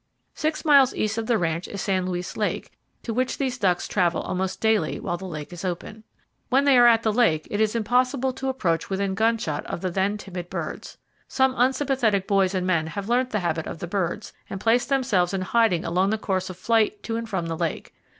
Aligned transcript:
Six 0.33 0.65
miles 0.65 0.95
east 0.95 1.19
of 1.19 1.27
the 1.27 1.37
ranch 1.37 1.67
is 1.67 1.79
San 1.79 2.07
Luis 2.07 2.35
lake, 2.35 2.71
to 3.03 3.13
which 3.13 3.37
these 3.37 3.59
ducks 3.59 3.87
travel 3.87 4.23
almost 4.23 4.59
daily 4.59 4.99
while 4.99 5.15
the 5.15 5.27
lake 5.27 5.53
is 5.53 5.63
open. 5.63 6.03
When 6.49 6.63
they 6.65 6.75
are 6.79 6.87
at 6.87 7.03
the 7.03 7.13
lake 7.13 7.47
it 7.51 7.61
is 7.61 7.75
impossible 7.75 8.33
to 8.33 8.49
approach 8.49 8.89
within 8.89 9.13
gunshot 9.13 9.63
of 9.67 9.81
the 9.81 9.91
then 9.91 10.17
timid 10.17 10.49
birds. 10.49 10.97
Some 11.27 11.53
unsympathetic 11.55 12.25
boys 12.25 12.55
and 12.55 12.65
men 12.65 12.87
have 12.87 13.09
learned 13.09 13.29
the 13.29 13.41
habit 13.41 13.67
of 13.67 13.77
the 13.77 13.85
birds, 13.85 14.33
and 14.49 14.59
place 14.59 14.87
themselves 14.87 15.35
in 15.35 15.41
hiding 15.41 15.85
along 15.85 16.09
the 16.09 16.17
course 16.17 16.49
of 16.49 16.57
flight 16.57 17.03
to 17.03 17.15
and 17.15 17.29
from 17.29 17.45
the 17.45 17.55
lake. 17.55 17.93